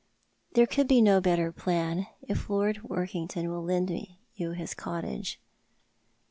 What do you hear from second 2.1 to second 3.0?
if Lord